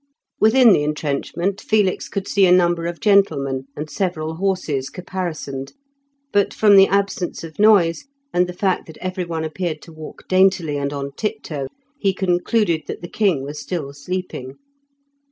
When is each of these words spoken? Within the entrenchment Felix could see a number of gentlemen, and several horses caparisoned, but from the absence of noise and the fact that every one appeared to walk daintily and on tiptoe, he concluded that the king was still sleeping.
Within 0.39 0.73
the 0.73 0.83
entrenchment 0.83 1.61
Felix 1.61 2.09
could 2.09 2.27
see 2.27 2.47
a 2.47 2.51
number 2.51 2.87
of 2.87 2.99
gentlemen, 2.99 3.65
and 3.75 3.87
several 3.87 4.37
horses 4.37 4.89
caparisoned, 4.89 5.73
but 6.33 6.55
from 6.55 6.75
the 6.75 6.87
absence 6.87 7.43
of 7.43 7.59
noise 7.59 8.05
and 8.33 8.47
the 8.47 8.51
fact 8.57 8.87
that 8.87 8.97
every 8.97 9.25
one 9.25 9.43
appeared 9.43 9.79
to 9.83 9.93
walk 9.93 10.27
daintily 10.27 10.75
and 10.77 10.91
on 10.91 11.11
tiptoe, 11.11 11.67
he 11.99 12.15
concluded 12.15 12.81
that 12.87 13.03
the 13.03 13.07
king 13.07 13.43
was 13.43 13.59
still 13.59 13.93
sleeping. 13.93 14.57